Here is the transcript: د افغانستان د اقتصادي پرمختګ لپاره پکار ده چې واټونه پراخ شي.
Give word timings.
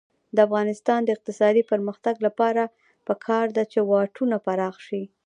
د 0.35 0.37
افغانستان 0.47 0.99
د 1.03 1.09
اقتصادي 1.15 1.63
پرمختګ 1.71 2.15
لپاره 2.27 2.63
پکار 3.07 3.45
ده 3.55 3.63
چې 3.71 3.79
واټونه 3.89 4.35
پراخ 4.45 4.75
شي. 4.87 5.03